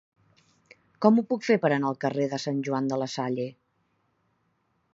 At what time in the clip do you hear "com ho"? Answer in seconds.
1.05-1.23